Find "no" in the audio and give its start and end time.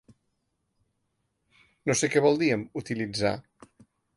1.91-1.97